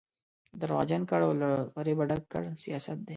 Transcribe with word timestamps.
درواغجن 0.61 1.01
ګړ 1.09 1.21
او 1.27 1.33
له 1.41 1.49
فرېبه 1.73 2.03
ډک 2.09 2.23
کړ 2.31 2.43
سیاست 2.63 2.97
دی. 3.05 3.09